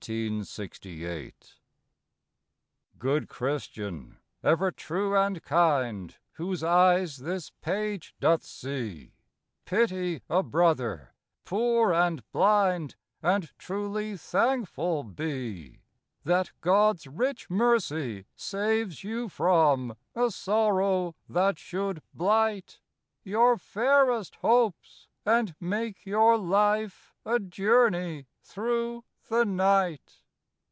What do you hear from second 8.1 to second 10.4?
doth see, Pity